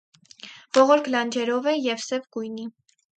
Ողորկ 0.77 1.09
լանջերով 1.15 1.69
է 1.73 1.75
և 1.89 2.01
սև 2.05 2.25
գույնի։ 2.39 2.67